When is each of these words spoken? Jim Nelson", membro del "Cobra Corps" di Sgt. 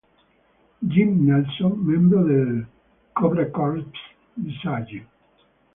Jim 0.91 1.25
Nelson", 1.27 1.77
membro 1.77 2.23
del 2.23 2.65
"Cobra 3.13 3.51
Corps" 3.51 3.85
di 4.33 4.49
Sgt. 4.51 5.05